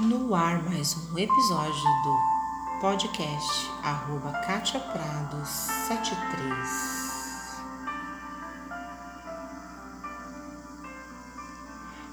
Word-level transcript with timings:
No 0.00 0.34
ar 0.34 0.64
mais 0.64 0.96
um 0.96 1.18
episódio 1.18 1.84
do 2.02 2.18
podcast 2.80 3.70
arroba 3.82 4.32
Katia 4.40 4.80
Prado 4.80 5.44
73. 5.44 7.60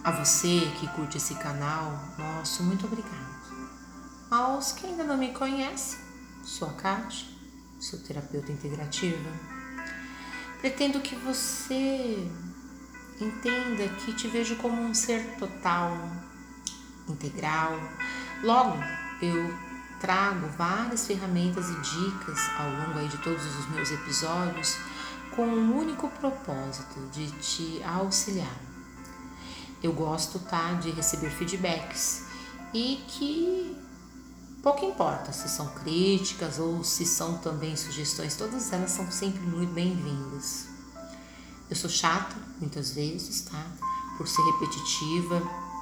A 0.04 0.12
você 0.12 0.70
que 0.78 0.90
curte 0.90 1.16
esse 1.16 1.36
canal, 1.36 1.98
nosso 2.18 2.64
muito 2.64 2.86
obrigado. 2.86 3.40
Aos 4.30 4.74
que 4.74 4.86
ainda 4.86 5.06
não 5.06 5.18
me 5.18 5.34
conhecem, 5.34 6.00
sou 6.44 6.68
a 6.68 6.74
Katia, 6.74 7.30
sou 7.80 7.98
terapeuta 8.00 8.52
integrativa. 8.52 9.32
Pretendo 10.60 11.00
que 11.00 11.16
você 11.16 12.30
entenda 13.22 13.88
que 13.96 14.14
te 14.14 14.28
vejo 14.28 14.58
como 14.58 14.82
um 14.82 14.94
ser 14.94 15.38
total, 15.38 15.94
integral. 17.12 17.80
Logo, 18.44 18.78
eu 19.22 19.54
trago 20.00 20.48
várias 20.58 21.06
ferramentas 21.06 21.70
e 21.70 21.74
dicas 21.74 22.40
ao 22.58 22.70
longo 22.70 23.00
aí 23.00 23.08
de 23.08 23.18
todos 23.18 23.44
os 23.44 23.70
meus 23.70 23.92
episódios 23.92 24.78
com 25.36 25.46
um 25.46 25.78
único 25.78 26.10
propósito 26.10 27.00
de 27.12 27.30
te 27.32 27.84
auxiliar. 27.84 28.58
Eu 29.82 29.94
gosto 29.94 30.40
tá 30.40 30.74
de 30.74 30.92
receber 30.92 31.30
feedbacks 31.30 32.26
e 32.74 33.04
que 33.08 33.78
pouco 34.62 34.86
importa 34.86 35.32
se 35.32 35.48
são 35.48 35.68
críticas 35.68 36.60
ou 36.60 36.84
se 36.84 37.06
são 37.06 37.38
também 37.38 37.76
sugestões, 37.76 38.36
todas 38.36 38.74
elas 38.74 38.92
são 38.92 39.10
sempre 39.10 39.42
muito 39.42 39.72
bem-vindas. 39.72 40.68
Eu 41.70 41.76
sou 41.76 41.90
chata 41.90 42.36
muitas 42.60 42.92
vezes, 42.92 43.42
tá? 43.42 43.66
Por 44.18 44.28
ser 44.28 44.42
repetitiva, 44.42 45.42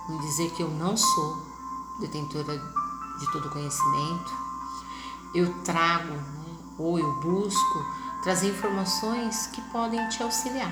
em 0.09 0.17
dizer 0.19 0.51
que 0.51 0.63
eu 0.63 0.69
não 0.69 0.95
sou 0.95 1.45
detentora 1.99 2.57
de 3.19 3.31
todo 3.31 3.49
conhecimento. 3.49 4.31
Eu 5.33 5.53
trago, 5.63 6.13
né, 6.13 6.57
ou 6.77 6.99
eu 6.99 7.19
busco 7.19 7.85
trazer 8.23 8.49
informações 8.49 9.47
que 9.47 9.61
podem 9.71 10.07
te 10.09 10.23
auxiliar, 10.23 10.71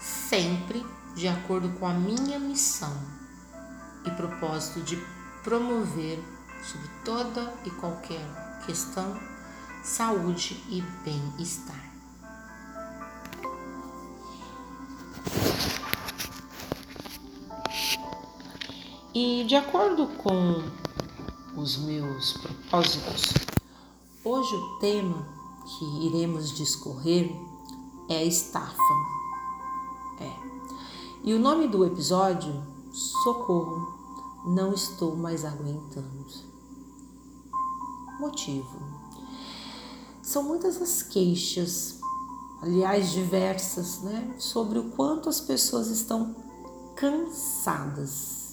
sempre 0.00 0.84
de 1.14 1.28
acordo 1.28 1.68
com 1.78 1.86
a 1.86 1.94
minha 1.94 2.38
missão 2.38 2.92
e 4.04 4.10
propósito 4.10 4.80
de 4.82 4.96
promover 5.42 6.22
sobre 6.62 6.88
toda 7.04 7.54
e 7.64 7.70
qualquer 7.70 8.24
questão 8.66 9.18
saúde 9.82 10.64
e 10.68 10.82
bem-estar. 11.04 11.93
E 19.14 19.44
de 19.44 19.54
acordo 19.54 20.08
com 20.08 20.60
os 21.56 21.76
meus 21.76 22.32
propósitos, 22.32 23.32
hoje 24.24 24.56
o 24.56 24.78
tema 24.80 25.24
que 25.64 26.06
iremos 26.06 26.50
discorrer 26.50 27.30
é 28.08 28.24
estafa. 28.24 28.74
É. 30.18 30.32
E 31.22 31.32
o 31.32 31.38
nome 31.38 31.68
do 31.68 31.84
episódio, 31.84 32.60
Socorro, 33.22 33.86
não 34.46 34.74
estou 34.74 35.14
mais 35.14 35.44
aguentando. 35.44 36.26
Motivo. 38.18 38.82
São 40.22 40.42
muitas 40.42 40.82
as 40.82 41.04
queixas, 41.04 42.00
aliás, 42.60 43.12
diversas, 43.12 44.00
né, 44.00 44.34
sobre 44.40 44.76
o 44.76 44.90
quanto 44.90 45.28
as 45.28 45.40
pessoas 45.40 45.86
estão 45.86 46.34
cansadas 46.96 48.43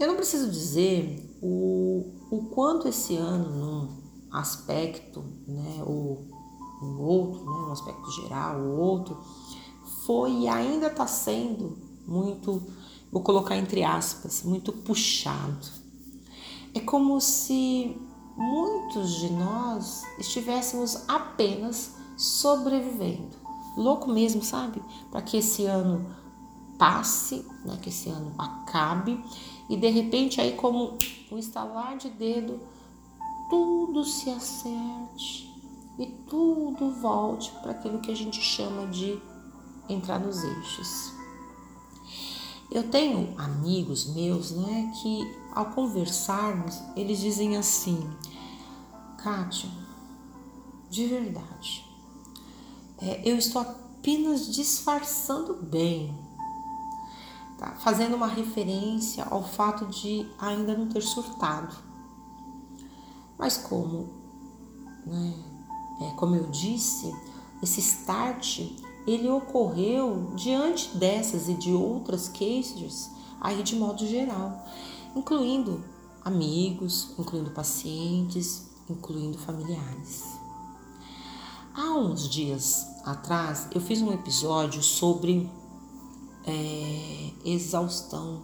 eu 0.00 0.06
não 0.08 0.16
preciso 0.16 0.50
dizer 0.50 1.30
o, 1.42 2.10
o 2.30 2.46
quanto 2.46 2.88
esse 2.88 3.16
ano, 3.16 3.50
num 3.50 3.88
aspecto, 4.32 5.22
né, 5.46 5.82
ou 5.84 6.26
no 6.80 7.02
outro, 7.02 7.40
né, 7.40 7.66
no 7.66 7.72
aspecto 7.72 8.10
geral, 8.12 8.58
o 8.60 8.78
outro, 8.78 9.22
foi 10.06 10.32
e 10.32 10.48
ainda 10.48 10.86
está 10.86 11.06
sendo 11.06 11.76
muito, 12.06 12.62
vou 13.12 13.22
colocar 13.22 13.58
entre 13.58 13.84
aspas, 13.84 14.42
muito 14.42 14.72
puxado. 14.72 15.68
É 16.72 16.80
como 16.80 17.20
se 17.20 17.94
muitos 18.36 19.16
de 19.16 19.30
nós 19.30 20.02
estivéssemos 20.18 21.04
apenas 21.08 21.94
sobrevivendo. 22.16 23.36
Louco 23.76 24.10
mesmo, 24.10 24.42
sabe? 24.42 24.82
Para 25.10 25.20
que 25.20 25.36
esse 25.36 25.66
ano 25.66 26.06
passe, 26.78 27.44
né, 27.66 27.78
que 27.82 27.90
esse 27.90 28.08
ano 28.08 28.34
acabe 28.38 29.22
e 29.70 29.76
de 29.76 29.88
repente 29.88 30.40
aí 30.40 30.56
como 30.56 30.98
um 31.30 31.38
estalar 31.38 31.96
de 31.96 32.10
dedo 32.10 32.60
tudo 33.48 34.04
se 34.04 34.28
acerte 34.28 35.48
e 35.96 36.06
tudo 36.28 36.90
volte 37.00 37.52
para 37.62 37.70
aquilo 37.70 38.00
que 38.00 38.10
a 38.10 38.14
gente 38.14 38.40
chama 38.40 38.88
de 38.88 39.20
entrar 39.88 40.18
nos 40.18 40.42
eixos. 40.42 41.12
Eu 42.70 42.88
tenho 42.88 43.34
amigos 43.38 44.06
meus, 44.14 44.52
né, 44.52 44.92
que 45.02 45.20
ao 45.52 45.66
conversarmos, 45.66 46.80
eles 46.96 47.18
dizem 47.18 47.56
assim: 47.56 48.08
Kátia, 49.18 49.68
de 50.88 51.06
verdade, 51.06 51.84
é, 52.98 53.28
eu 53.28 53.36
estou 53.36 53.62
apenas 53.62 54.52
disfarçando 54.52 55.54
bem 55.54 56.16
tá? 57.60 57.72
fazendo 57.72 58.16
uma 58.16 58.26
referência 58.26 59.22
ao 59.24 59.44
fato 59.44 59.84
de 59.86 60.26
ainda 60.38 60.74
não 60.74 60.88
ter 60.88 61.02
surtado. 61.02 61.76
Mas 63.38 63.58
como, 63.58 64.08
né, 65.06 65.34
é, 66.00 66.10
como 66.16 66.34
eu 66.34 66.46
disse, 66.46 67.14
esse 67.62 67.80
start 67.80 68.60
ele 69.06 69.28
ocorreu 69.28 70.32
diante 70.34 70.96
dessas 70.96 71.48
e 71.48 71.54
de 71.54 71.72
outras 71.72 72.28
cases 72.28 73.10
aí 73.40 73.62
de 73.62 73.76
modo 73.76 74.06
geral, 74.06 74.66
incluindo 75.14 75.82
amigos, 76.24 77.14
incluindo 77.18 77.50
pacientes, 77.50 78.70
incluindo 78.88 79.38
familiares. 79.38 80.24
Há 81.74 81.94
uns 81.94 82.28
dias 82.28 82.86
atrás 83.04 83.68
eu 83.74 83.80
fiz 83.80 84.02
um 84.02 84.12
episódio 84.12 84.82
sobre 84.82 85.48
é, 86.46 87.29
exaustão, 87.44 88.42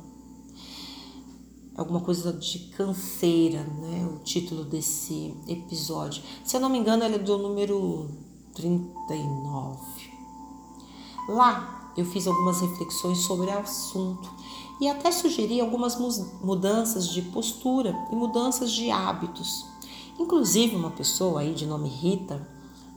alguma 1.77 2.01
coisa 2.01 2.33
de 2.33 2.59
canseira, 2.77 3.62
né? 3.62 4.09
O 4.12 4.19
título 4.25 4.65
desse 4.65 5.34
episódio. 5.47 6.23
Se 6.45 6.57
eu 6.57 6.61
não 6.61 6.71
me 6.71 6.79
engano, 6.79 7.05
ele 7.05 7.17
é 7.17 7.19
do 7.19 7.37
número 7.37 8.09
39. 8.55 9.79
Lá 11.29 11.93
eu 11.97 12.05
fiz 12.05 12.27
algumas 12.27 12.61
reflexões 12.61 13.19
sobre 13.19 13.51
o 13.51 13.59
assunto 13.59 14.31
e 14.81 14.89
até 14.89 15.11
sugeri 15.11 15.61
algumas 15.61 15.97
mudanças 16.43 17.09
de 17.09 17.23
postura 17.23 17.95
e 18.11 18.15
mudanças 18.15 18.71
de 18.71 18.91
hábitos. 18.91 19.67
Inclusive, 20.19 20.77
uma 20.77 20.91
pessoa 20.91 21.41
aí 21.41 21.55
de 21.55 21.67
nome 21.67 21.89
Rita, 21.89 22.47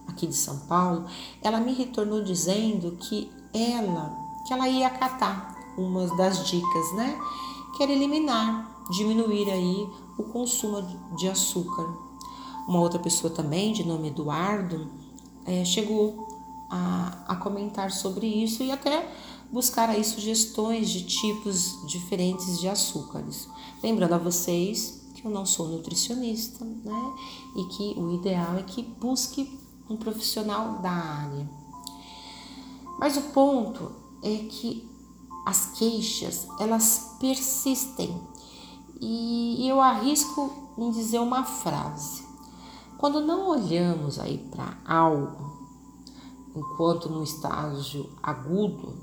aqui 0.08 0.26
de 0.28 0.36
São 0.36 0.60
Paulo, 0.60 1.06
ela 1.42 1.60
me 1.60 1.74
retornou 1.74 2.22
dizendo 2.22 2.98
que 2.98 3.30
ela 3.54 4.18
que 4.48 4.54
ela 4.54 4.68
ia 4.68 4.88
acatar 4.88 5.59
umas 5.80 6.16
das 6.18 6.48
dicas, 6.48 6.94
né? 6.94 7.20
Que 7.76 7.84
era 7.84 7.92
eliminar, 7.92 8.86
diminuir 8.92 9.50
aí 9.50 9.90
o 10.18 10.24
consumo 10.24 10.82
de 11.16 11.28
açúcar. 11.28 11.88
Uma 12.68 12.80
outra 12.80 13.00
pessoa 13.00 13.34
também, 13.34 13.74
de 13.74 13.84
nome 13.84 14.10
Eduardo, 14.10 14.90
é, 15.46 15.66
chegou 15.66 16.28
a, 16.70 17.24
a 17.28 17.36
comentar 17.36 17.92
sobre 17.92 18.28
isso 18.28 18.62
e 18.62 18.72
até 18.72 19.12
buscar 19.52 19.90
aí 19.90 20.04
sugestões 20.04 20.90
de 20.90 21.04
tipos 21.04 21.86
diferentes 21.88 22.60
de 22.60 22.68
açúcares. 22.68 23.48
Lembrando 23.82 24.14
a 24.14 24.18
vocês 24.18 25.00
que 25.16 25.26
eu 25.26 25.32
não 25.32 25.46
sou 25.46 25.68
nutricionista, 25.68 26.64
né? 26.64 27.14
E 27.56 27.64
que 27.66 28.00
o 28.00 28.14
ideal 28.14 28.58
é 28.58 28.64
que 28.64 28.84
busque 28.84 29.60
um 29.90 29.98
profissional 29.98 30.80
da 30.80 30.92
área. 30.92 31.50
Mas 33.00 33.18
o 33.18 33.22
ponto 33.34 33.92
é 34.22 34.38
que 34.50 34.88
as 35.46 35.72
queixas 35.78 36.48
elas 36.60 37.16
persistem 37.20 38.20
e 39.02 39.68
eu 39.68 39.80
arrisco 39.80 40.52
em 40.78 40.92
dizer 40.92 41.20
uma 41.20 41.44
frase. 41.44 42.28
Quando 42.98 43.22
não 43.22 43.48
olhamos 43.48 44.20
aí 44.20 44.38
para 44.38 44.78
algo 44.86 45.60
enquanto 46.56 47.10
no 47.10 47.24
estágio 47.24 48.10
agudo, 48.22 48.94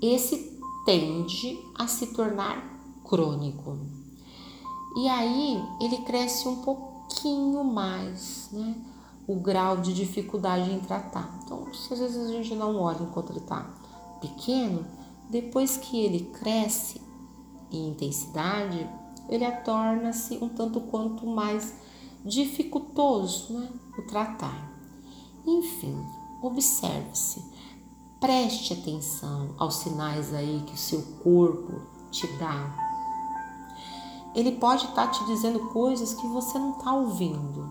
esse 0.00 0.60
tende 0.84 1.58
a 1.74 1.88
se 1.88 2.08
tornar 2.08 2.62
crônico. 3.04 3.76
E 4.96 5.08
aí 5.08 5.62
ele 5.80 5.98
cresce 5.98 6.46
um 6.46 6.56
pouquinho 6.56 7.64
mais, 7.64 8.48
né? 8.52 8.76
O 9.26 9.34
grau 9.36 9.78
de 9.78 9.92
dificuldade 9.92 10.70
em 10.70 10.78
tratar. 10.78 11.40
Então, 11.42 11.72
se 11.74 11.92
às 11.92 11.98
vezes 11.98 12.28
a 12.28 12.32
gente 12.32 12.54
não 12.54 12.76
olha 12.76 13.02
enquanto 13.02 13.30
ele 13.30 13.40
está 13.40 13.68
pequeno, 14.20 14.86
depois 15.28 15.76
que 15.76 15.98
ele 15.98 16.20
cresce 16.32 17.00
em 17.70 17.88
intensidade, 17.88 18.88
ele 19.28 19.50
torna-se 19.64 20.38
um 20.42 20.48
tanto 20.48 20.80
quanto 20.82 21.26
mais 21.26 21.74
dificultoso 22.24 23.54
né, 23.54 23.68
o 23.98 24.02
tratar. 24.02 24.72
Enfim, 25.46 25.96
observe-se, 26.42 27.44
preste 28.20 28.72
atenção 28.72 29.54
aos 29.58 29.76
sinais 29.76 30.32
aí 30.32 30.62
que 30.66 30.74
o 30.74 30.78
seu 30.78 31.02
corpo 31.22 31.80
te 32.10 32.26
dá. 32.38 32.74
Ele 34.34 34.52
pode 34.52 34.84
estar 34.86 35.06
tá 35.06 35.08
te 35.08 35.24
dizendo 35.26 35.58
coisas 35.70 36.14
que 36.14 36.26
você 36.26 36.58
não 36.58 36.72
está 36.72 36.92
ouvindo. 36.94 37.68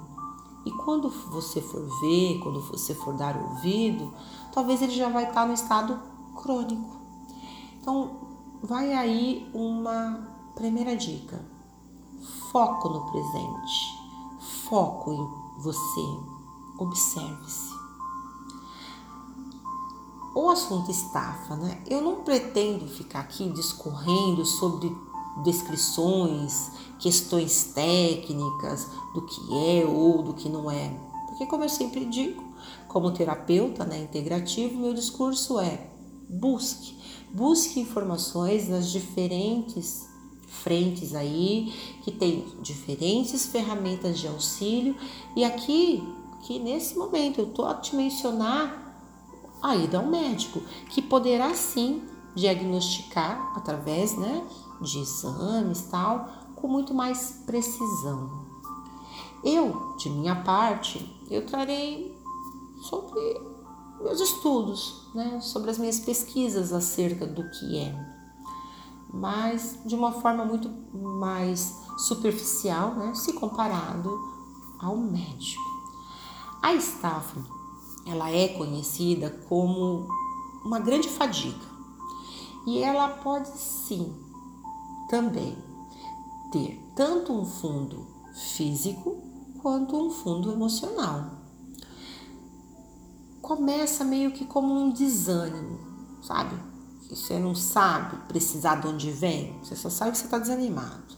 E 0.65 0.71
quando 0.71 1.09
você 1.29 1.61
for 1.61 1.85
ver, 2.01 2.39
quando 2.39 2.59
você 2.61 2.95
for 2.95 3.13
dar 3.13 3.37
ouvido, 3.37 4.11
talvez 4.51 4.81
ele 4.81 4.95
já 4.95 5.09
vai 5.09 5.25
estar 5.25 5.41
tá 5.41 5.45
no 5.45 5.53
estado 5.53 5.99
crônico. 6.33 7.04
Então, 7.85 8.09
vai 8.63 8.93
aí 8.93 9.47
uma 9.53 10.27
primeira 10.55 10.97
dica: 10.97 11.39
foco 12.51 12.89
no 12.89 13.11
presente, 13.11 13.99
foco 14.67 15.13
em 15.13 15.61
você, 15.61 16.01
observe-se. 16.79 17.75
O 20.33 20.49
assunto 20.49 20.89
estafa, 20.89 21.55
né? 21.57 21.79
Eu 21.85 22.01
não 22.01 22.23
pretendo 22.23 22.87
ficar 22.87 23.19
aqui 23.19 23.47
discorrendo 23.51 24.43
sobre 24.43 24.91
descrições, 25.43 26.71
questões 26.97 27.65
técnicas 27.65 28.89
do 29.13 29.21
que 29.21 29.79
é 29.79 29.85
ou 29.85 30.23
do 30.23 30.33
que 30.33 30.49
não 30.49 30.71
é. 30.71 30.89
Porque, 31.27 31.45
como 31.45 31.63
eu 31.63 31.69
sempre 31.69 32.03
digo, 32.05 32.43
como 32.87 33.11
terapeuta 33.11 33.85
né, 33.85 34.01
integrativo, 34.01 34.75
meu 34.79 34.95
discurso 34.95 35.59
é 35.59 35.91
busque, 36.27 36.95
busque 37.33 37.79
informações 37.79 38.67
nas 38.67 38.91
diferentes 38.91 40.07
frentes 40.47 41.13
aí, 41.13 41.73
que 42.01 42.11
tem 42.11 42.45
diferentes 42.61 43.45
ferramentas 43.45 44.19
de 44.19 44.27
auxílio. 44.27 44.95
E 45.35 45.43
aqui, 45.43 46.03
que 46.43 46.59
nesse 46.59 46.97
momento 46.97 47.39
eu 47.39 47.47
estou 47.47 47.65
a 47.65 47.75
te 47.75 47.95
mencionar 47.95 48.83
a 49.61 49.75
ida 49.75 49.97
ao 49.97 50.05
médico, 50.05 50.61
que 50.89 51.01
poderá 51.01 51.53
sim 51.53 52.03
diagnosticar 52.35 53.53
através 53.55 54.15
né, 54.17 54.45
de 54.81 54.99
exames 54.99 55.81
tal, 55.89 56.29
com 56.55 56.67
muito 56.67 56.93
mais 56.93 57.43
precisão. 57.45 58.45
Eu, 59.43 59.95
de 59.97 60.09
minha 60.09 60.35
parte, 60.35 61.15
eu 61.29 61.45
trarei 61.45 62.15
sobre 62.81 63.54
meus 64.01 64.19
estudos, 64.19 65.09
né, 65.13 65.39
sobre 65.41 65.71
as 65.71 65.77
minhas 65.77 65.99
pesquisas 65.99 66.73
acerca 66.73 67.25
do 67.25 67.49
que 67.51 67.77
é 67.77 68.15
mas 69.15 69.79
de 69.85 69.95
uma 69.95 70.11
forma 70.11 70.43
muito 70.43 70.69
mais 70.93 71.73
superficial, 71.97 72.95
né, 72.95 73.13
se 73.15 73.31
comparado 73.31 74.11
ao 74.77 74.97
médico. 74.97 75.63
A 76.61 76.73
estafa, 76.73 77.41
ela 78.05 78.29
é 78.29 78.49
conhecida 78.49 79.29
como 79.47 80.05
uma 80.65 80.79
grande 80.79 81.07
fadiga 81.07 81.65
e 82.67 82.79
ela 82.83 83.07
pode 83.07 83.47
sim 83.57 84.13
também 85.09 85.57
ter 86.51 86.77
tanto 86.93 87.31
um 87.31 87.45
fundo 87.45 88.05
físico 88.33 89.23
quanto 89.61 89.95
um 89.95 90.09
fundo 90.09 90.51
emocional. 90.51 91.44
Começa 93.45 94.03
meio 94.03 94.31
que 94.31 94.43
como 94.43 94.73
um 94.73 94.89
desânimo, 94.89 95.77
sabe? 96.23 96.55
você 97.07 97.37
não 97.37 97.53
sabe 97.53 98.17
precisar 98.27 98.81
de 98.81 98.87
onde 98.87 99.11
vem, 99.11 99.55
você 99.61 99.75
só 99.75 99.87
sabe 99.87 100.13
que 100.13 100.17
você 100.17 100.25
está 100.25 100.39
desanimado. 100.39 101.15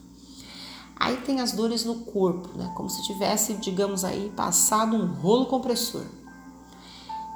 Aí 0.98 1.16
tem 1.22 1.40
as 1.40 1.54
dores 1.54 1.86
no 1.86 2.00
corpo, 2.00 2.50
né? 2.58 2.70
Como 2.76 2.90
se 2.90 3.02
tivesse, 3.04 3.54
digamos 3.54 4.04
aí, 4.04 4.30
passado 4.36 4.94
um 4.94 5.06
rolo 5.06 5.46
compressor. 5.46 6.04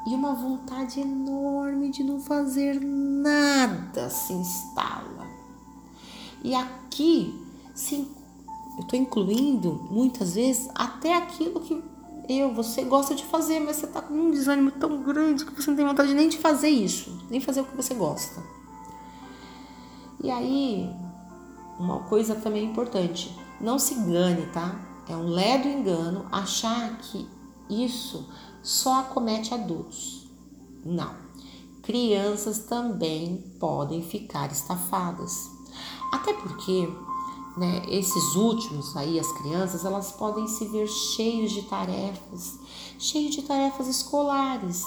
E 0.06 0.14
uma 0.14 0.34
vontade 0.34 1.00
enorme 1.00 1.90
de 1.90 2.04
não 2.04 2.20
fazer 2.20 2.78
nada 2.82 4.10
se 4.10 4.34
instala. 4.34 5.26
E 6.44 6.54
aqui, 6.54 7.42
sim, 7.74 8.12
eu 8.76 8.82
estou 8.82 9.00
incluindo 9.00 9.88
muitas 9.90 10.36
vezes 10.36 10.70
até 10.76 11.16
aquilo 11.16 11.62
que 11.62 11.82
eu, 12.40 12.54
você 12.54 12.84
gosta 12.84 13.16
de 13.16 13.26
fazer, 13.26 13.60
mas 13.60 13.78
você 13.78 13.86
está 13.86 14.02
com 14.02 14.14
um 14.14 14.32
desânimo 14.32 14.72
tão 14.72 15.02
grande 15.02 15.46
que 15.46 15.54
você 15.54 15.70
não 15.70 15.78
tem 15.78 15.86
vontade 15.86 16.14
nem 16.14 16.30
de 16.30 16.38
fazer 16.38 16.70
isso, 16.70 17.26
nem 17.30 17.40
fazer 17.40 17.62
o 17.62 17.66
que 17.66 17.76
você 17.76 17.94
gosta. 17.94 18.42
E 20.24 20.30
aí, 20.30 20.90
uma 21.80 22.00
coisa 22.02 22.36
também 22.36 22.66
importante, 22.66 23.36
não 23.60 23.80
se 23.80 23.96
engane, 23.96 24.46
tá? 24.48 24.76
É 25.10 25.16
um 25.16 25.28
ledo 25.28 25.68
engano 25.68 26.26
achar 26.32 26.98
que 27.00 27.28
isso 27.70 28.30
só 28.62 29.02
acomete 29.02 29.54
adultos. 29.54 30.28
Não. 30.86 31.16
Crianças 31.82 32.60
também 32.60 33.38
podem 33.60 34.04
ficar 34.04 34.52
estafadas. 34.52 35.50
Até 36.12 36.34
porque 36.34 36.88
né, 37.58 37.84
esses 37.88 38.36
últimos 38.36 38.96
aí, 38.96 39.20
as 39.20 39.32
crianças, 39.34 39.84
elas 39.84 40.12
podem 40.12 40.48
se 40.48 40.66
ver 40.66 40.88
cheios 40.88 41.52
de 41.52 41.64
tarefas, 41.64 42.60
cheios 42.98 43.36
de 43.36 43.42
tarefas 43.42 43.88
escolares. 43.88 44.84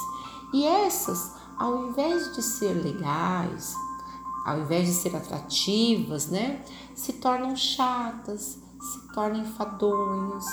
E 0.53 0.65
essas, 0.65 1.33
ao 1.59 1.89
invés 1.89 2.35
de 2.35 2.43
ser 2.43 2.73
legais, 2.73 3.75
ao 4.47 4.61
invés 4.61 4.87
de 4.87 4.95
ser 4.95 5.15
atrativas, 5.15 6.29
né, 6.29 6.65
se 6.95 7.15
tornam 7.15 7.57
chatas, 7.57 8.59
se 8.81 9.13
tornam 9.15 9.41
enfadonhas. 9.41 10.45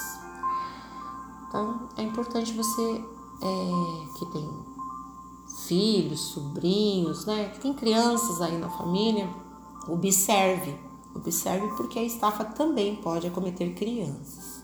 Então, 1.47 1.89
é 1.97 2.03
importante 2.03 2.53
você 2.53 3.05
é, 3.41 4.17
que 4.17 4.25
tem 4.27 4.49
filhos, 5.67 6.19
sobrinhos, 6.19 7.25
né, 7.25 7.49
que 7.49 7.59
tem 7.59 7.73
crianças 7.73 8.41
aí 8.41 8.57
na 8.57 8.69
família, 8.69 9.29
observe 9.87 10.90
Observe 11.15 11.67
porque 11.75 11.99
a 11.99 12.03
estafa 12.03 12.45
também 12.45 12.95
pode 12.95 13.27
acometer 13.27 13.75
crianças. 13.75 14.63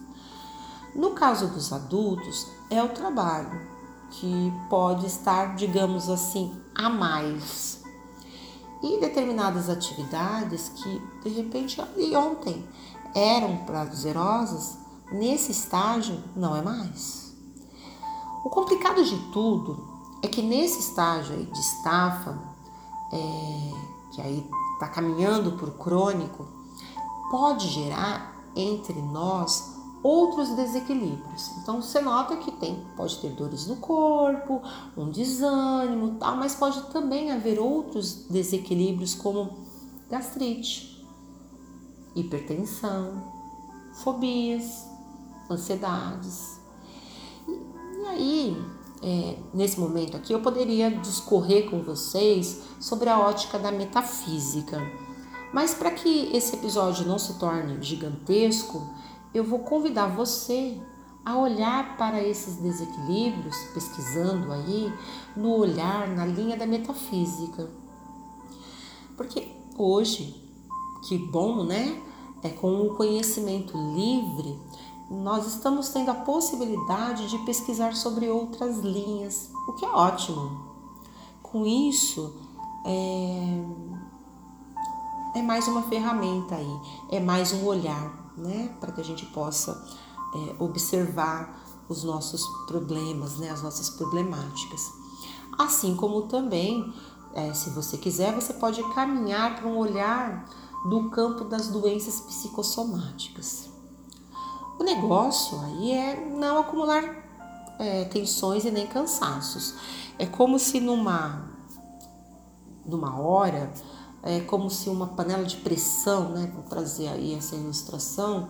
No 0.95 1.11
caso 1.11 1.47
dos 1.47 1.71
adultos, 1.71 2.47
é 2.69 2.81
o 2.81 2.89
trabalho 2.89 3.61
que 4.09 4.51
pode 4.69 5.05
estar, 5.05 5.55
digamos 5.55 6.09
assim, 6.09 6.55
a 6.73 6.89
mais. 6.89 7.83
E 8.81 8.99
determinadas 8.99 9.69
atividades 9.69 10.69
que 10.69 11.01
de 11.23 11.29
repente 11.29 11.81
e 11.97 12.15
ontem 12.15 12.63
eram 13.13 13.57
prazerosas, 13.65 14.77
nesse 15.11 15.51
estágio 15.51 16.23
não 16.35 16.55
é 16.55 16.61
mais. 16.61 17.35
O 18.45 18.49
complicado 18.49 19.03
de 19.03 19.17
tudo 19.31 19.87
é 20.23 20.27
que 20.27 20.41
nesse 20.41 20.79
estágio 20.79 21.35
de 21.45 21.59
estafa, 21.59 22.37
é, 23.11 23.71
que 24.13 24.21
aí 24.21 24.49
está 24.77 24.87
caminhando 24.87 25.53
por 25.53 25.71
crônico, 25.71 26.45
pode 27.31 27.67
gerar 27.67 28.35
entre 28.55 29.01
nós 29.01 29.75
outros 30.03 30.49
desequilíbrios. 30.49 31.51
Então 31.57 31.81
você 31.81 31.99
nota 31.99 32.37
que 32.37 32.51
tem, 32.51 32.85
pode 32.95 33.17
ter 33.19 33.31
dores 33.31 33.67
no 33.67 33.77
corpo, 33.77 34.61
um 34.95 35.09
desânimo, 35.09 36.15
tal, 36.19 36.37
mas 36.37 36.55
pode 36.55 36.81
também 36.91 37.31
haver 37.31 37.59
outros 37.59 38.27
desequilíbrios 38.29 39.15
como 39.15 39.57
gastrite, 40.09 41.05
hipertensão, 42.15 43.21
fobias, 44.03 44.87
ansiedades. 45.49 46.59
E, 47.47 47.51
e 47.51 48.05
aí 48.05 48.76
é, 49.01 49.37
nesse 49.53 49.79
momento 49.79 50.17
aqui, 50.17 50.33
eu 50.33 50.41
poderia 50.41 50.89
discorrer 50.89 51.69
com 51.69 51.81
vocês 51.81 52.61
sobre 52.79 53.09
a 53.09 53.19
ótica 53.19 53.59
da 53.59 53.71
metafísica. 53.71 54.81
Mas 55.53 55.73
para 55.73 55.91
que 55.91 56.29
esse 56.35 56.55
episódio 56.55 57.05
não 57.05 57.17
se 57.19 57.37
torne 57.39 57.81
gigantesco, 57.81 58.81
eu 59.33 59.43
vou 59.43 59.59
convidar 59.59 60.07
você 60.07 60.77
a 61.23 61.37
olhar 61.37 61.97
para 61.97 62.23
esses 62.23 62.55
desequilíbrios, 62.55 63.55
pesquisando 63.73 64.51
aí, 64.51 64.91
no 65.35 65.57
olhar, 65.57 66.07
na 66.07 66.25
linha 66.25 66.55
da 66.55 66.65
metafísica. 66.65 67.69
Porque 69.15 69.47
hoje, 69.77 70.35
que 71.07 71.17
bom, 71.17 71.63
né? 71.63 72.01
É 72.43 72.49
com 72.49 72.81
o 72.81 72.95
conhecimento 72.95 73.77
livre, 73.77 74.57
nós 75.09 75.47
estamos 75.47 75.89
tendo 75.89 76.11
a 76.11 76.15
possibilidade 76.15 77.29
de 77.29 77.37
pesquisar 77.39 77.95
sobre 77.95 78.29
outras 78.29 78.79
linhas, 78.79 79.49
o 79.67 79.73
que 79.73 79.85
é 79.85 79.89
ótimo. 79.89 80.67
Com 81.41 81.65
isso, 81.65 82.35
é, 82.85 83.63
é 85.35 85.41
mais 85.41 85.67
uma 85.67 85.83
ferramenta 85.83 86.55
aí, 86.55 86.79
é 87.09 87.19
mais 87.19 87.53
um 87.53 87.65
olhar, 87.65 88.33
né, 88.37 88.75
para 88.79 88.91
que 88.91 88.99
a 88.99 89.03
gente 89.03 89.25
possa 89.27 89.85
é, 90.35 90.55
observar 90.61 91.57
os 91.87 92.03
nossos 92.03 92.45
problemas, 92.67 93.37
né, 93.37 93.49
as 93.49 93.61
nossas 93.61 93.89
problemáticas. 93.89 94.91
Assim 95.57 95.95
como 95.95 96.23
também, 96.23 96.93
é, 97.33 97.53
se 97.53 97.69
você 97.69 97.97
quiser, 97.97 98.35
você 98.35 98.53
pode 98.53 98.83
caminhar 98.93 99.55
para 99.55 99.67
um 99.67 99.77
olhar 99.77 100.49
do 100.89 101.09
campo 101.09 101.45
das 101.45 101.69
doenças 101.69 102.19
psicossomáticas. 102.19 103.76
O 104.79 104.83
negócio 104.83 105.59
aí 105.61 105.91
é 105.91 106.15
não 106.15 106.59
acumular 106.59 107.27
é, 107.79 108.05
tensões 108.05 108.65
e 108.65 108.71
nem 108.71 108.87
cansaços. 108.87 109.75
É 110.19 110.25
como 110.25 110.59
se 110.59 110.79
numa, 110.79 111.49
numa 112.85 113.19
hora, 113.19 113.71
é 114.23 114.39
como 114.41 114.69
se 114.69 114.89
uma 114.89 115.07
panela 115.07 115.45
de 115.45 115.57
pressão, 115.57 116.29
né, 116.29 116.51
vou 116.53 116.63
trazer 116.63 117.07
aí 117.07 117.33
essa 117.33 117.55
ilustração, 117.55 118.49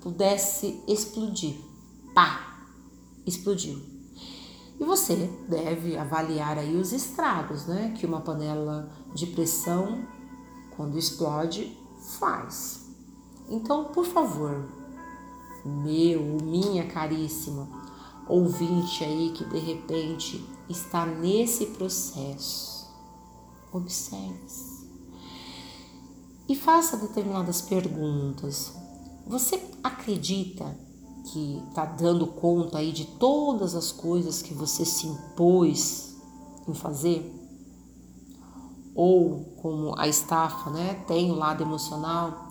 pudesse 0.00 0.82
explodir. 0.86 1.56
Pá! 2.14 2.58
Explodiu. 3.26 3.80
E 4.78 4.84
você 4.84 5.30
deve 5.48 5.96
avaliar 5.96 6.58
aí 6.58 6.76
os 6.76 6.92
estragos, 6.92 7.66
né, 7.66 7.94
que 7.96 8.04
uma 8.04 8.20
panela 8.20 8.90
de 9.14 9.26
pressão, 9.26 10.04
quando 10.76 10.98
explode, 10.98 11.76
faz. 12.18 12.84
Então, 13.48 13.84
por 13.84 14.04
favor, 14.04 14.68
meu, 15.64 16.38
minha 16.42 16.86
caríssima 16.86 17.68
ouvinte 18.28 19.04
aí 19.04 19.30
que 19.30 19.44
de 19.44 19.58
repente 19.58 20.44
está 20.68 21.04
nesse 21.04 21.66
processo, 21.66 22.86
observe-se 23.72 24.74
e 26.48 26.54
faça 26.54 26.96
determinadas 26.96 27.62
perguntas. 27.62 28.72
Você 29.26 29.62
acredita 29.82 30.76
que 31.32 31.62
está 31.68 31.84
dando 31.86 32.26
conta 32.26 32.78
aí 32.78 32.92
de 32.92 33.06
todas 33.06 33.74
as 33.74 33.90
coisas 33.90 34.42
que 34.42 34.52
você 34.52 34.84
se 34.84 35.06
impôs 35.06 36.16
em 36.68 36.74
fazer? 36.74 37.30
Ou 38.94 39.56
como 39.56 39.98
a 39.98 40.06
estafa, 40.06 40.70
né, 40.70 41.02
tem 41.06 41.30
o 41.30 41.34
lado 41.34 41.62
emocional, 41.62 42.43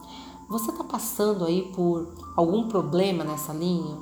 você 0.50 0.72
está 0.72 0.84
passando 0.84 1.46
aí 1.46 1.72
por 1.74 2.14
algum 2.36 2.68
problema 2.68 3.24
nessa 3.24 3.54
linha? 3.54 3.98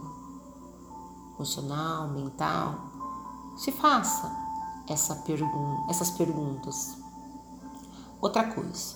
Emocional, 1.36 2.10
mental? 2.10 2.76
Se 3.58 3.72
faça 3.72 4.32
essa 4.88 5.16
pergun 5.16 5.86
essas 5.90 6.12
perguntas. 6.12 6.98
Outra 8.20 8.44
coisa, 8.44 8.96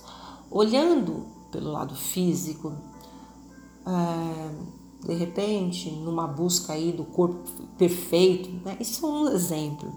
olhando 0.52 1.26
pelo 1.52 1.72
lado 1.72 1.96
físico, 1.96 2.74
é, 3.86 5.08
de 5.08 5.14
repente, 5.14 5.92
numa 5.92 6.28
busca 6.28 6.74
aí 6.74 6.92
do 6.92 7.06
corpo 7.06 7.40
perfeito, 7.78 8.50
né? 8.66 8.78
isso 8.80 9.06
é 9.06 9.10
um 9.10 9.30
exemplo. 9.30 9.92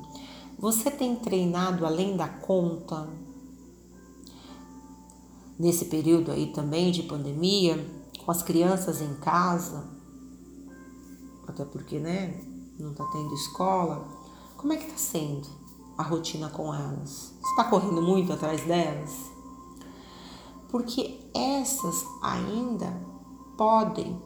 Você 0.58 0.90
tem 0.90 1.16
treinado 1.16 1.86
além 1.86 2.16
da 2.16 2.28
conta? 2.28 3.08
Nesse 5.58 5.86
período 5.86 6.30
aí 6.30 6.52
também 6.52 6.92
de 6.92 7.02
pandemia, 7.02 7.84
com 8.24 8.30
as 8.30 8.42
crianças 8.42 9.00
em 9.00 9.14
casa, 9.14 9.88
até 11.46 11.64
porque, 11.64 11.98
né, 11.98 12.40
não 12.78 12.94
tá 12.94 13.04
tendo 13.12 13.34
escola, 13.34 14.06
como 14.56 14.72
é 14.72 14.76
que 14.76 14.90
tá 14.90 14.96
sendo 14.96 15.48
a 15.96 16.02
rotina 16.02 16.48
com 16.48 16.72
elas? 16.72 17.32
Você 17.40 17.56
tá 17.56 17.64
correndo 17.64 18.02
muito 18.02 18.32
atrás 18.32 18.64
delas? 18.64 19.30
Porque 20.68 21.18
essas 21.34 22.04
ainda 22.22 22.92
podem, 23.56 24.20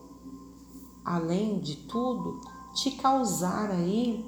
além 1.04 1.60
de 1.60 1.76
tudo, 1.76 2.40
te 2.74 2.90
causar 2.92 3.70
aí 3.70 4.24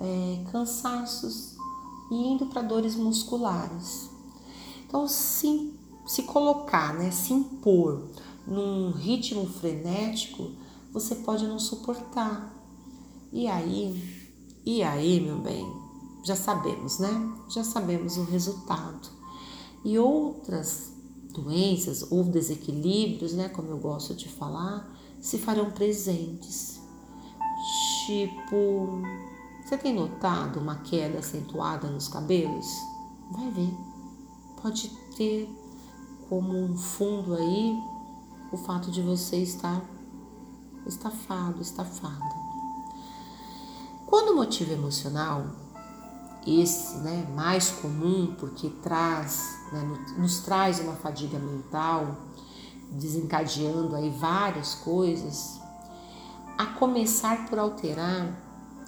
é, 0.00 0.44
cansaços 0.50 1.56
e 2.10 2.14
indo 2.14 2.46
para 2.46 2.62
dores 2.62 2.96
musculares. 2.96 4.10
Então, 4.86 5.06
sim, 5.06 5.78
se 6.06 6.22
colocar, 6.24 6.94
né, 6.94 7.10
se 7.10 7.32
impor 7.32 8.08
num 8.46 8.90
ritmo 8.90 9.46
frenético, 9.46 10.50
você 10.92 11.14
pode 11.14 11.46
não 11.46 11.58
suportar. 11.58 12.54
E 13.32 13.46
aí, 13.46 14.28
e 14.64 14.82
aí, 14.82 15.20
meu 15.20 15.38
bem, 15.38 15.64
já 16.24 16.34
sabemos, 16.34 16.98
né? 16.98 17.32
Já 17.48 17.62
sabemos 17.64 18.16
o 18.16 18.24
resultado. 18.24 19.08
E 19.84 19.98
outras 19.98 20.92
doenças 21.32 22.10
ou 22.10 22.24
desequilíbrios, 22.24 23.32
né, 23.32 23.48
como 23.48 23.70
eu 23.70 23.78
gosto 23.78 24.14
de 24.14 24.28
falar, 24.28 24.90
se 25.20 25.38
farão 25.38 25.70
presentes. 25.70 26.80
Tipo, 28.06 29.00
você 29.64 29.78
tem 29.78 29.94
notado 29.94 30.58
uma 30.58 30.76
queda 30.76 31.20
acentuada 31.20 31.88
nos 31.88 32.08
cabelos? 32.08 32.66
Vai 33.30 33.50
ver. 33.50 33.72
Pode 34.60 34.88
ter 35.16 35.48
como 36.30 36.56
um 36.56 36.76
fundo 36.76 37.34
aí 37.34 37.76
o 38.52 38.56
fato 38.56 38.88
de 38.88 39.02
você 39.02 39.38
estar 39.38 39.82
estafado, 40.86 41.60
estafada. 41.60 42.36
Quando 44.06 44.30
o 44.30 44.36
motivo 44.36 44.72
emocional, 44.72 45.44
esse 46.46 46.98
né, 46.98 47.28
mais 47.34 47.70
comum, 47.70 48.36
porque 48.38 48.70
traz, 48.80 49.58
né, 49.72 49.82
nos 50.18 50.38
traz 50.38 50.78
uma 50.78 50.94
fadiga 50.94 51.36
mental, 51.36 52.16
desencadeando 52.92 53.96
aí 53.96 54.10
várias 54.10 54.76
coisas, 54.76 55.60
a 56.56 56.66
começar 56.66 57.48
por 57.48 57.58
alterar 57.58 58.32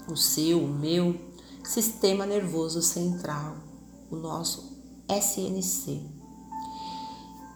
o 0.08 0.16
seu, 0.16 0.64
o 0.64 0.68
meu 0.68 1.20
sistema 1.64 2.24
nervoso 2.24 2.80
central, 2.80 3.56
o 4.10 4.16
nosso 4.16 4.76
SNC 5.08 6.21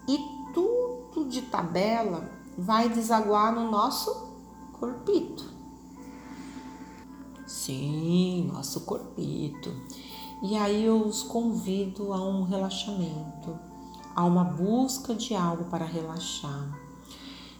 e 0.07 0.17
tudo 0.53 1.25
de 1.29 1.41
tabela 1.43 2.29
vai 2.57 2.89
desaguar 2.89 3.53
no 3.53 3.69
nosso 3.69 4.27
corpito. 4.73 5.45
Sim, 7.45 8.49
nosso 8.51 8.81
corpito. 8.81 9.71
E 10.43 10.55
aí 10.55 10.85
eu 10.85 11.01
os 11.01 11.23
convido 11.23 12.13
a 12.13 12.23
um 12.23 12.43
relaxamento, 12.43 13.57
a 14.15 14.23
uma 14.23 14.43
busca 14.43 15.15
de 15.15 15.33
algo 15.33 15.65
para 15.65 15.85
relaxar. 15.85 16.77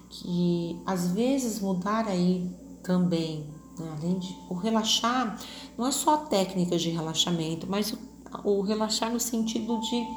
Que 0.10 0.80
às 0.86 1.12
vezes 1.12 1.60
mudar 1.60 2.08
aí 2.08 2.50
também, 2.84 3.50
né? 3.78 3.96
além 3.98 4.20
de 4.20 4.38
o 4.50 4.54
relaxar, 4.54 5.40
não 5.78 5.88
é 5.88 5.92
só 5.92 6.18
técnicas 6.18 6.82
de 6.82 6.90
relaxamento, 6.90 7.68
mas 7.68 7.94
o, 7.94 7.98
o 8.44 8.62
relaxar 8.62 9.12
no 9.12 9.20
sentido 9.20 9.80
de 9.82 10.08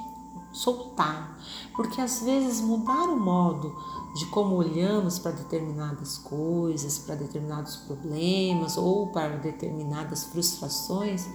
soltar, 0.53 1.39
porque 1.75 2.01
às 2.01 2.23
vezes 2.23 2.61
mudar 2.61 3.05
o 3.05 3.19
modo 3.19 3.77
de 4.15 4.27
como 4.27 4.57
olhamos 4.57 5.19
para 5.19 5.31
determinadas 5.33 6.19
coisas, 6.19 6.99
para 6.99 7.15
determinados 7.15 7.77
problemas 7.77 8.77
ou 8.77 9.09
para 9.09 9.37
determinadas 9.37 10.25
frustrações 10.25 11.29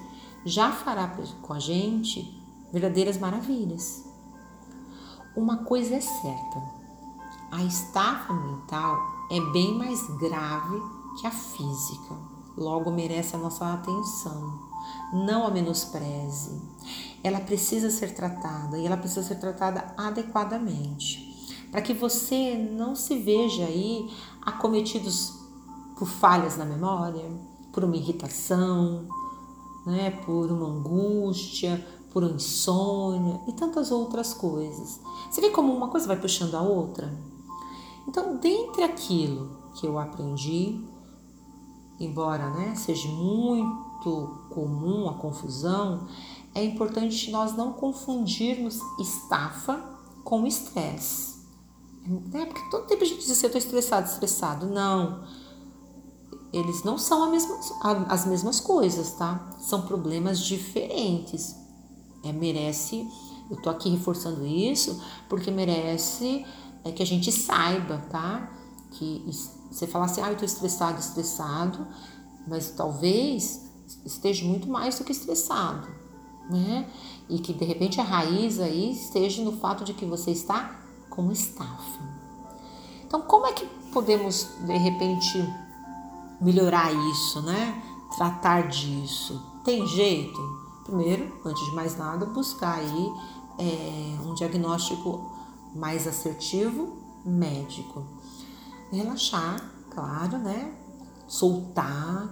já 0.46 0.72
fará 0.72 1.08
com 1.42 1.54
a 1.54 1.60
gente 1.60 2.40
verdadeiras 2.72 3.18
maravilhas. 3.18 4.06
Uma 5.36 5.58
coisa 5.64 5.96
é 5.96 6.02
certa: 6.02 6.64
a 7.52 7.64
estafa 7.64 8.34
mental 8.34 8.98
é 9.32 9.40
bem 9.52 9.74
mais 9.74 10.00
grave 10.18 10.82
que 11.20 11.28
a 11.28 11.32
física, 11.32 12.16
logo 12.58 12.92
merece 12.92 13.36
a 13.36 13.40
nossa 13.40 13.74
atenção. 13.74 14.66
Não 15.14 15.48
a 15.48 15.52
menospreze 15.52 16.62
ela 17.25 17.39
precisa 17.39 17.89
ser 17.89 18.13
tratada 18.13 18.77
e 18.77 18.86
ela 18.86 18.98
precisa 18.98 19.24
ser 19.24 19.36
tratada 19.36 19.94
adequadamente, 19.98 21.58
para 21.72 21.82
que 21.82 21.91
você 21.91 22.55
não 22.55 22.96
se 22.96 23.17
veja 23.17 23.65
aí 23.65 24.08
acometidos 24.44 25.34
por 25.98 26.08
falhas 26.08 26.55
na 26.55 26.65
memória, 26.65 27.25
por 27.74 27.84
uma 27.84 27.96
irritação, 27.96 29.08
né, 29.88 30.12
por 30.24 30.51
uma 30.51 30.67
angústia, 30.67 31.84
por 32.12 32.24
uma 32.24 32.34
insônia 32.34 33.41
e 33.48 33.53
tantas 33.53 33.91
outras 33.91 34.32
coisas. 34.32 35.00
Você 35.32 35.41
vê 35.41 35.50
como 35.50 35.74
uma 35.74 35.88
coisa 35.88 36.05
vai 36.05 36.20
puxando 36.20 36.53
a 36.53 36.62
outra? 36.62 37.12
Então, 38.08 38.38
dentre 38.38 38.84
aquilo 38.84 39.50
que 39.74 39.88
eu 39.88 39.98
aprendi, 39.98 40.79
embora 42.00 42.51
né, 42.51 42.75
seja 42.75 43.08
muito 43.08 44.46
comum 44.51 45.10
a 45.10 45.15
confusão, 45.15 46.08
é 46.56 46.64
importante 46.64 47.30
nós 47.30 47.54
não 47.54 47.74
confundirmos 47.74 48.80
estafa 48.98 49.78
com 50.24 50.48
estresse. 50.48 51.36
É 52.34 52.46
porque 52.46 52.70
todo 52.72 52.88
tempo 52.88 53.04
a 53.04 53.06
gente 53.06 53.20
diz 53.20 53.32
assim, 53.32 53.48
eu 53.48 53.48
estou 53.48 53.60
estressado, 53.60 54.08
estressado. 54.08 54.66
Não. 54.68 55.28
Eles 56.54 56.84
não 56.84 56.98
são 56.98 57.30
mesma, 57.30 57.60
as 58.08 58.26
mesmas 58.26 58.62
coisas, 58.62 59.12
tá? 59.12 59.52
São 59.60 59.82
problemas 59.82 60.40
diferentes. 60.40 61.56
É, 62.24 62.32
merece, 62.32 63.06
eu 63.52 63.62
tô 63.62 63.70
aqui 63.70 63.90
reforçando 63.90 64.46
isso, 64.46 65.00
porque 65.28 65.52
merece 65.52 66.46
é, 66.86 66.92
que 66.92 67.04
a 67.04 67.06
gente 67.06 67.32
saiba, 67.34 67.98
tá? 68.10 68.50
Que 68.92 69.26
você 69.70 69.86
fala 69.86 70.06
assim, 70.06 70.22
ah, 70.22 70.32
eu 70.32 70.38
tô 70.38 70.46
estressado, 70.46 71.00
estressado, 71.00 71.86
mas 72.48 72.72
talvez 72.72 73.62
esteja 74.06 74.46
muito 74.46 74.70
mais 74.70 74.98
do 74.98 75.04
que 75.04 75.12
estressado 75.12 76.05
né? 76.50 76.90
E 77.30 77.40
que 77.40 77.54
de 77.54 77.66
repente 77.66 78.00
a 78.00 78.04
raiz 78.04 78.60
aí 78.60 78.92
esteja 78.92 79.44
no 79.44 79.54
fato 79.54 79.84
de 79.84 79.94
que 79.94 80.06
você 80.06 80.32
está 80.32 80.80
com 81.10 81.32
estafa. 81.32 82.02
Então, 83.06 83.22
como 83.22 83.46
é 83.46 83.54
que 83.54 83.66
podemos 83.92 84.50
de 84.62 84.78
repente 84.78 85.48
melhorar 86.42 86.92
isso, 87.12 87.42
né? 87.42 87.82
Tratar 88.16 88.68
disso? 88.68 89.42
Tem 89.64 89.86
jeito? 89.88 90.40
Primeiro, 90.84 91.34
antes 91.46 91.66
de 91.66 91.72
mais 91.72 91.98
nada, 91.98 92.25
buscar 92.25 92.75
aí 92.75 93.14
é, 93.58 94.18
um 94.24 94.34
diagnóstico 94.34 95.32
mais 95.74 96.08
assertivo 96.08 96.98
médico. 97.25 98.04
Relaxar, 98.92 99.60
claro, 99.90 100.38
né? 100.38 100.74
Soltar. 101.28 102.30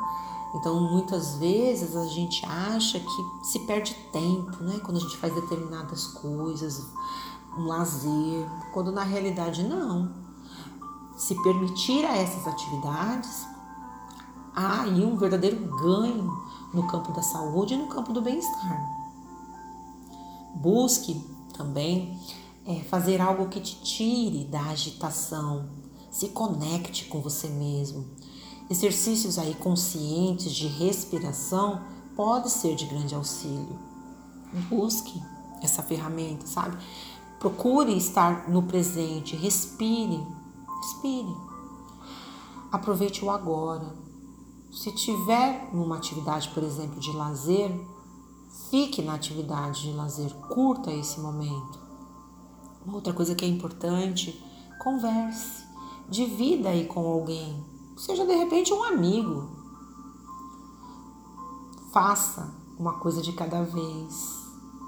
Então, 0.56 0.80
muitas 0.92 1.36
vezes 1.38 1.96
a 1.96 2.06
gente 2.06 2.46
acha 2.46 3.00
que 3.00 3.46
se 3.46 3.60
perde 3.62 3.96
tempo, 4.12 4.64
né? 4.64 4.80
Quando 4.84 4.98
a 4.98 5.00
gente 5.00 5.18
faz 5.18 5.34
determinadas 5.34 6.06
coisas, 6.08 6.86
um 7.58 7.66
lazer, 7.66 8.48
quando 8.72 8.92
na 8.92 9.04
realidade 9.04 9.64
não. 9.64 10.12
Se 11.18 11.36
permitir 11.42 12.06
a 12.06 12.18
essas 12.18 12.48
atividades, 12.48 13.48
há 14.56 14.82
aí 14.82 15.04
um 15.04 15.18
verdadeiro 15.18 15.58
ganho 15.78 16.32
no 16.74 16.88
campo 16.88 17.12
da 17.14 17.22
saúde 17.22 17.74
e 17.74 17.78
no 17.78 17.88
campo 17.88 18.14
do 18.14 18.22
bem-estar. 18.22 18.80
Busque 20.56 21.20
também 21.54 22.20
é, 22.66 22.82
fazer 22.84 23.22
algo 23.22 23.48
que 23.48 23.60
te 23.60 23.76
tire 23.82 24.46
da 24.46 24.62
agitação, 24.70 25.70
se 26.12 26.30
conecte 26.30 27.06
com 27.06 27.22
você 27.22 27.48
mesmo. 27.48 28.06
Exercícios 28.70 29.38
aí 29.38 29.54
conscientes 29.56 30.54
de 30.54 30.68
respiração 30.68 31.82
pode 32.16 32.50
ser 32.50 32.76
de 32.76 32.86
grande 32.86 33.14
auxílio. 33.14 33.78
Busque 34.70 35.22
essa 35.62 35.82
ferramenta, 35.82 36.46
sabe? 36.46 36.78
Procure 37.40 37.96
estar 37.98 38.50
no 38.50 38.64
presente, 38.64 39.36
respire, 39.36 40.26
respire. 40.82 41.36
Aproveite 42.72 43.24
o 43.24 43.30
agora. 43.30 43.96
Se 44.72 44.92
tiver 44.92 45.70
numa 45.74 45.98
atividade, 45.98 46.50
por 46.50 46.64
exemplo, 46.64 47.00
de 47.00 47.12
lazer, 47.12 47.72
fique 48.70 49.02
na 49.02 49.14
atividade 49.14 49.84
de 49.84 49.92
lazer, 49.92 50.34
curta 50.50 50.92
esse 50.92 51.20
momento. 51.20 51.80
Uma 52.86 52.96
outra 52.96 53.14
coisa 53.14 53.36
que 53.36 53.46
é 53.46 53.48
importante, 53.48 54.44
converse, 54.82 55.64
divida 56.10 56.70
aí 56.70 56.86
com 56.86 57.06
alguém, 57.06 57.64
seja 58.06 58.26
de 58.26 58.34
repente 58.34 58.74
um 58.74 58.84
amigo. 58.84 59.50
Faça 61.92 62.54
uma 62.78 63.00
coisa 63.00 63.22
de 63.22 63.34
cada 63.34 63.64
vez. 63.64 64.44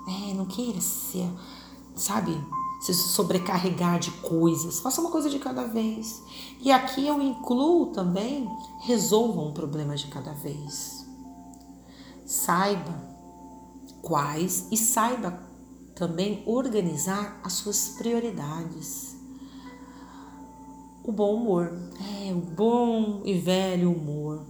É, 0.07 0.33
não 0.33 0.45
queira 0.45 0.81
ser 0.81 1.29
sabe, 1.95 2.39
se 2.81 2.93
sobrecarregar 2.93 3.99
de 3.99 4.11
coisas. 4.11 4.79
Faça 4.79 5.01
uma 5.01 5.09
coisa 5.09 5.29
de 5.29 5.39
cada 5.39 5.65
vez. 5.65 6.21
E 6.59 6.71
aqui 6.71 7.07
eu 7.07 7.21
incluo 7.21 7.87
também 7.87 8.47
resolva 8.81 9.41
um 9.41 9.53
problema 9.53 9.95
de 9.95 10.07
cada 10.07 10.33
vez. 10.33 11.05
Saiba 12.25 13.01
quais 14.01 14.67
e 14.71 14.77
saiba 14.77 15.39
também 15.95 16.43
organizar 16.45 17.39
as 17.43 17.53
suas 17.53 17.89
prioridades. 17.89 19.14
O 21.05 21.11
bom 21.11 21.35
humor, 21.35 21.71
é 22.27 22.33
o 22.33 22.41
bom 22.41 23.21
e 23.23 23.37
velho 23.37 23.91
humor. 23.91 24.45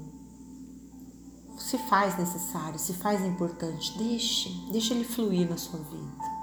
Se 1.58 1.78
faz 1.90 2.18
necessário, 2.18 2.80
se 2.80 2.94
faz 2.94 3.24
importante, 3.26 3.98
deixe, 3.98 4.50
deixe 4.72 4.94
ele 4.94 5.04
fluir 5.04 5.50
na 5.50 5.58
sua 5.58 5.80
vida 5.80 6.36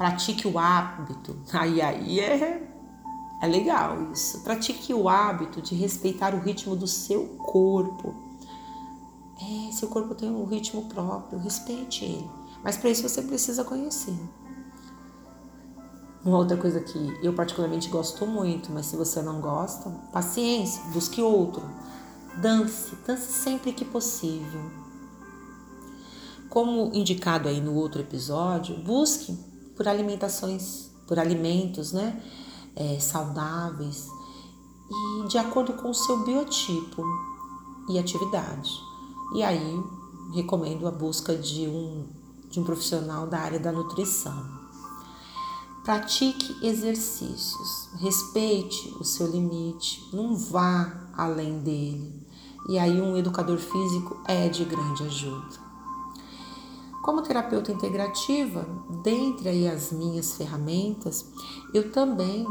pratique 0.00 0.48
o 0.48 0.58
hábito. 0.58 1.36
Aí, 1.52 1.82
aí 1.82 2.20
é, 2.20 2.66
é 3.42 3.46
legal 3.46 4.10
isso. 4.10 4.40
Pratique 4.40 4.94
o 4.94 5.10
hábito 5.10 5.60
de 5.60 5.74
respeitar 5.74 6.34
o 6.34 6.40
ritmo 6.40 6.74
do 6.74 6.86
seu 6.86 7.26
corpo. 7.36 8.14
É, 9.38 9.72
seu 9.72 9.88
corpo 9.88 10.14
tem 10.14 10.30
um 10.30 10.46
ritmo 10.46 10.86
próprio, 10.86 11.38
respeite 11.38 12.06
ele. 12.06 12.30
Mas 12.64 12.78
para 12.78 12.88
isso 12.88 13.06
você 13.06 13.20
precisa 13.20 13.62
conhecer. 13.62 14.18
Uma 16.22 16.36
outra 16.36 16.56
coisa 16.56 16.80
que 16.80 17.18
eu 17.22 17.32
particularmente 17.32 17.88
gosto 17.88 18.26
muito, 18.26 18.70
mas 18.70 18.86
se 18.86 18.96
você 18.96 19.22
não 19.22 19.40
gosta, 19.40 19.88
paciência, 20.12 20.82
busque 20.92 21.22
outro. 21.22 21.62
Dance, 22.36 22.94
dance 23.06 23.32
sempre 23.32 23.72
que 23.72 23.84
possível. 23.84 24.60
Como 26.50 26.90
indicado 26.92 27.48
aí 27.48 27.60
no 27.60 27.74
outro 27.74 28.02
episódio, 28.02 28.76
busque 28.82 29.32
por 29.74 29.88
alimentações, 29.88 30.90
por 31.06 31.18
alimentos, 31.18 31.92
né? 31.92 32.22
É, 32.76 32.98
saudáveis 33.00 34.06
e 34.90 35.28
de 35.28 35.38
acordo 35.38 35.72
com 35.74 35.90
o 35.90 35.94
seu 35.94 36.24
biotipo 36.24 37.02
e 37.88 37.98
atividade. 37.98 38.70
E 39.34 39.42
aí 39.42 39.82
recomendo 40.34 40.86
a 40.86 40.90
busca 40.90 41.36
de 41.36 41.66
um, 41.66 42.06
de 42.48 42.60
um 42.60 42.64
profissional 42.64 43.26
da 43.26 43.38
área 43.38 43.58
da 43.58 43.72
nutrição. 43.72 44.59
Pratique 45.90 46.56
exercícios, 46.64 47.88
respeite 47.98 48.96
o 49.00 49.04
seu 49.04 49.26
limite, 49.26 50.08
não 50.12 50.36
vá 50.36 51.10
além 51.16 51.58
dele. 51.58 52.24
E 52.68 52.78
aí 52.78 53.00
um 53.00 53.16
educador 53.16 53.58
físico 53.58 54.16
é 54.24 54.48
de 54.48 54.64
grande 54.64 55.02
ajuda. 55.02 55.58
Como 57.02 57.22
terapeuta 57.22 57.72
integrativa, 57.72 58.64
dentre 59.02 59.48
aí 59.48 59.66
as 59.66 59.90
minhas 59.90 60.36
ferramentas, 60.36 61.26
eu 61.74 61.90
também 61.90 62.46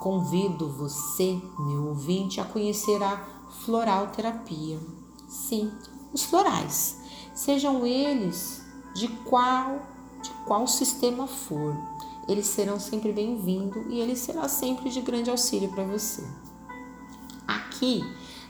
convido 0.00 0.68
você, 0.68 1.40
meu 1.60 1.84
ouvinte, 1.84 2.40
a 2.40 2.44
conhecer 2.44 3.00
a 3.00 3.16
floral 3.64 4.08
terapia. 4.08 4.80
Sim, 5.28 5.70
os 6.12 6.24
florais, 6.24 6.98
sejam 7.32 7.86
eles 7.86 8.60
de 8.92 9.06
qual 9.06 9.82
de 10.20 10.30
qual 10.46 10.66
sistema 10.68 11.26
for, 11.26 11.76
eles 12.28 12.46
serão 12.46 12.78
sempre 12.78 13.12
bem-vindos 13.12 13.84
e 13.88 13.98
ele 13.98 14.16
será 14.16 14.48
sempre 14.48 14.90
de 14.90 15.00
grande 15.00 15.30
auxílio 15.30 15.68
para 15.70 15.84
você. 15.84 16.22
Aqui, 17.46 18.02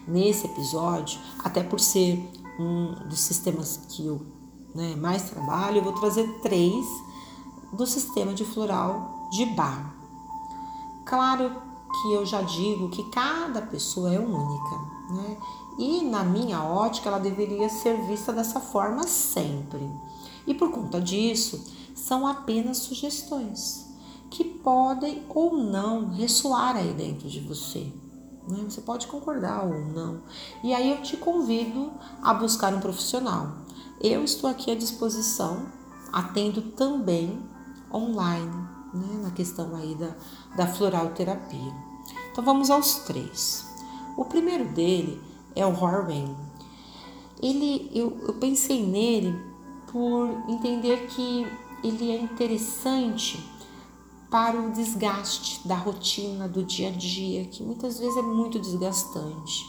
nesse 0.06 0.46
episódio, 0.46 1.18
até 1.42 1.62
por 1.62 1.80
ser 1.80 2.18
um 2.58 3.08
dos 3.08 3.20
sistemas 3.20 3.80
que 3.88 4.06
eu 4.06 4.20
né, 4.74 4.94
mais 4.96 5.30
trabalho, 5.30 5.78
eu 5.78 5.84
vou 5.84 5.92
trazer 5.94 6.26
três 6.40 6.86
do 7.72 7.86
sistema 7.86 8.34
de 8.34 8.44
floral 8.44 9.28
de 9.30 9.46
bar. 9.46 9.94
Claro 11.06 11.50
que 11.90 12.12
eu 12.12 12.24
já 12.24 12.42
digo 12.42 12.90
que 12.90 13.02
cada 13.10 13.62
pessoa 13.62 14.12
é 14.12 14.18
única, 14.18 14.76
né? 15.10 15.36
E 15.78 16.02
na 16.04 16.22
minha 16.22 16.62
ótica 16.62 17.08
ela 17.08 17.18
deveria 17.18 17.68
ser 17.68 17.96
vista 18.06 18.32
dessa 18.32 18.60
forma 18.60 19.04
sempre. 19.04 19.90
E 20.46 20.54
por 20.54 20.70
conta 20.70 21.00
disso, 21.00 21.64
são 22.02 22.26
apenas 22.26 22.78
sugestões 22.78 23.86
que 24.28 24.42
podem 24.42 25.22
ou 25.28 25.56
não 25.56 26.10
ressoar 26.10 26.76
aí 26.76 26.92
dentro 26.92 27.28
de 27.28 27.38
você. 27.40 27.92
Né? 28.48 28.64
Você 28.68 28.80
pode 28.80 29.06
concordar 29.06 29.64
ou 29.64 29.86
não. 29.86 30.22
E 30.64 30.74
aí 30.74 30.90
eu 30.90 31.00
te 31.00 31.16
convido 31.16 31.92
a 32.20 32.34
buscar 32.34 32.74
um 32.74 32.80
profissional. 32.80 33.52
Eu 34.00 34.24
estou 34.24 34.50
aqui 34.50 34.72
à 34.72 34.74
disposição, 34.74 35.66
atendo 36.12 36.60
também 36.72 37.40
online, 37.92 38.50
né, 38.92 39.20
na 39.22 39.30
questão 39.30 39.76
aí 39.76 39.94
da, 39.94 40.16
da 40.56 40.66
floral 40.66 41.10
terapia. 41.10 41.72
Então 42.32 42.42
vamos 42.42 42.68
aos 42.68 42.96
três. 43.00 43.64
O 44.16 44.24
primeiro 44.24 44.72
dele 44.72 45.22
é 45.54 45.64
o 45.64 45.70
Horween. 45.70 46.34
Ele, 47.40 47.90
eu, 47.94 48.18
eu 48.22 48.34
pensei 48.34 48.84
nele 48.84 49.38
por 49.92 50.28
entender 50.48 51.06
que 51.08 51.46
ele 51.82 52.10
é 52.10 52.20
interessante 52.20 53.42
para 54.30 54.58
o 54.58 54.72
desgaste 54.72 55.66
da 55.68 55.76
rotina 55.76 56.48
do 56.48 56.64
dia 56.64 56.88
a 56.88 56.92
dia, 56.92 57.44
que 57.44 57.62
muitas 57.62 57.98
vezes 57.98 58.16
é 58.16 58.22
muito 58.22 58.58
desgastante. 58.58 59.62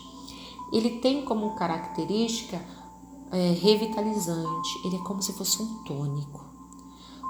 Ele 0.71 0.99
tem 0.99 1.25
como 1.25 1.55
característica 1.55 2.61
é, 3.31 3.51
revitalizante, 3.51 4.69
ele 4.85 4.95
é 4.95 4.99
como 4.99 5.21
se 5.21 5.33
fosse 5.33 5.61
um 5.61 5.83
tônico. 5.83 6.45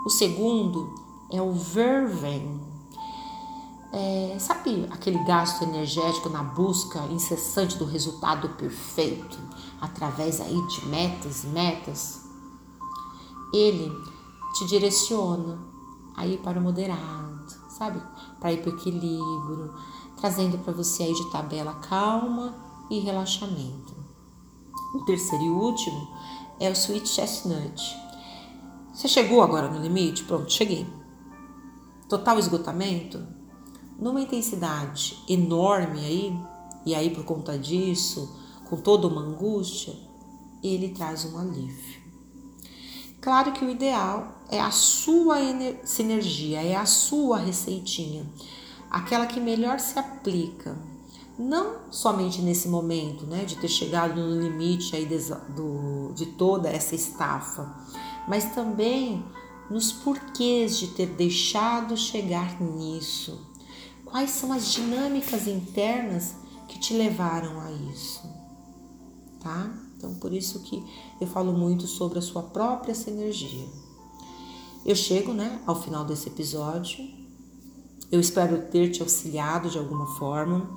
O 0.05 0.09
segundo 0.09 0.93
é 1.31 1.41
o 1.41 1.53
verven. 1.53 2.61
É, 3.91 4.37
sabe 4.39 4.87
aquele 4.91 5.23
gasto 5.23 5.63
energético 5.63 6.29
na 6.29 6.43
busca 6.43 6.99
incessante 7.07 7.77
do 7.77 7.85
resultado 7.85 8.49
perfeito, 8.49 9.39
através 9.79 10.41
aí 10.41 10.67
de 10.67 10.85
metas 10.87 11.43
e 11.43 11.47
metas? 11.47 12.21
Ele 13.53 14.12
te 14.53 14.65
direciona 14.65 15.59
aí 16.15 16.37
para 16.37 16.59
o 16.59 16.61
moderado, 16.61 17.45
sabe? 17.69 18.01
Para 18.39 18.53
ir 18.53 18.61
para 18.61 18.71
o 18.71 18.75
equilíbrio, 18.75 19.73
trazendo 20.17 20.57
para 20.59 20.73
você 20.73 21.03
aí 21.03 21.13
de 21.13 21.31
tabela 21.31 21.73
calma 21.75 22.55
e 22.89 22.99
relaxamento. 22.99 23.95
O 24.95 24.99
terceiro 25.05 25.43
e 25.43 25.49
último 25.49 26.07
é 26.59 26.69
o 26.69 26.73
Sweet 26.73 27.07
Chestnut. 27.07 27.81
Você 28.93 29.07
chegou 29.07 29.41
agora 29.41 29.69
no 29.69 29.81
limite? 29.81 30.23
Pronto, 30.23 30.51
cheguei. 30.51 30.85
total 32.07 32.37
esgotamento, 32.37 33.25
numa 33.97 34.21
intensidade 34.21 35.17
enorme 35.27 35.99
aí, 36.05 36.39
e 36.85 36.93
aí 36.93 37.09
por 37.09 37.23
conta 37.23 37.57
disso, 37.57 38.39
com 38.69 38.77
toda 38.77 39.07
uma 39.07 39.21
angústia, 39.21 39.95
ele 40.61 40.89
traz 40.89 41.25
um 41.25 41.39
alívio. 41.39 42.03
Claro 43.19 43.51
que 43.53 43.65
o 43.65 43.69
ideal 43.69 44.42
é 44.49 44.59
a 44.59 44.71
sua 44.71 45.37
sinergia, 45.83 46.61
é 46.61 46.75
a 46.75 46.85
sua 46.85 47.37
receitinha, 47.37 48.25
aquela 48.89 49.25
que 49.25 49.39
melhor 49.39 49.79
se 49.79 49.97
aplica, 49.97 50.77
não 51.37 51.91
somente 51.91 52.41
nesse 52.41 52.67
momento, 52.67 53.25
né, 53.25 53.43
de 53.43 53.55
ter 53.57 53.67
chegado 53.67 54.21
no 54.21 54.41
limite 54.41 54.95
aí 54.95 55.05
de, 55.05 55.17
do, 55.55 56.13
de 56.13 56.27
toda 56.27 56.69
essa 56.69 56.93
estafa, 56.93 57.73
mas 58.27 58.53
também 58.53 59.23
nos 59.69 59.91
porquês 59.91 60.77
de 60.77 60.87
ter 60.89 61.07
deixado 61.07 61.97
chegar 61.97 62.61
nisso. 62.61 63.51
Quais 64.05 64.29
são 64.29 64.51
as 64.53 64.71
dinâmicas 64.71 65.47
internas 65.47 66.35
que 66.67 66.77
te 66.77 66.93
levaram 66.93 67.59
a 67.59 67.71
isso, 67.71 68.21
tá? 69.39 69.71
Então, 69.97 70.13
por 70.15 70.33
isso 70.33 70.59
que 70.59 70.83
eu 71.19 71.25
falo 71.25 71.53
muito 71.53 71.87
sobre 71.87 72.19
a 72.19 72.21
sua 72.21 72.43
própria 72.43 72.93
sinergia. 72.93 73.65
Eu 74.85 74.95
chego, 74.95 75.33
né, 75.33 75.61
ao 75.65 75.81
final 75.81 76.03
desse 76.03 76.27
episódio. 76.27 77.09
Eu 78.11 78.19
espero 78.19 78.69
ter 78.69 78.91
te 78.91 79.01
auxiliado 79.01 79.69
de 79.69 79.77
alguma 79.77 80.05
forma. 80.17 80.69